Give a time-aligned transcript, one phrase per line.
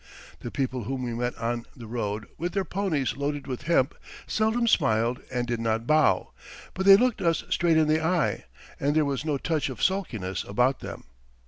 [0.39, 3.93] The people whom we met on the road with their ponies loaded with hemp
[4.25, 6.31] seldom smiled and did not bow,
[6.73, 8.45] but they looked us straight in the eye,
[8.79, 11.03] and there was no touch of sulkiness about them.